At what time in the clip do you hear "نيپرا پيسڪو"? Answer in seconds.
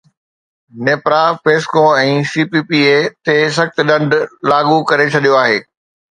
0.87-1.83